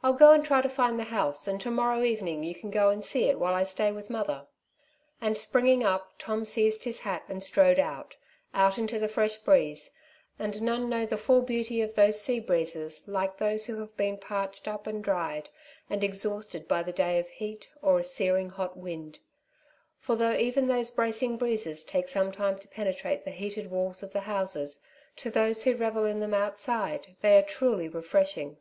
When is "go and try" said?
0.12-0.62